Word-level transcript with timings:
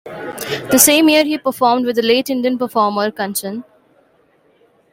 The 0.71 0.79
same 0.79 1.09
year, 1.09 1.23
he 1.23 1.37
performed 1.37 1.85
with 1.85 1.99
late 2.03 2.31
Indian 2.31 2.57
performer 2.57 3.11
Kanchan. 3.11 3.63